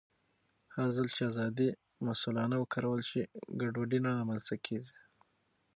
[0.75, 1.67] هرځل چې ازادي
[2.07, 3.21] مسؤلانه وکارول شي،
[3.61, 4.95] ګډوډي نه رامنځته کېږي.